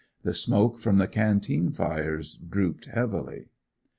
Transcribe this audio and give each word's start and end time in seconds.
The 0.23 0.33
smoke 0.33 0.79
from 0.79 0.97
the 0.97 1.05
canteen 1.07 1.71
fires 1.73 2.39
drooped 2.49 2.85
heavily. 2.85 3.49